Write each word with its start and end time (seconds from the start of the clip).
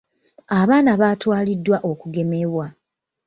Abaana 0.59 0.91
baatwaliddwa 1.01 1.77
okugemebwa. 1.91 2.65